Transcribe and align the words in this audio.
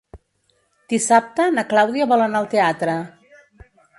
Dissabte 0.93 1.45
na 1.59 1.65
Clàudia 1.75 2.09
vol 2.13 2.25
anar 2.27 2.41
al 2.41 2.51
teatre. 2.57 2.97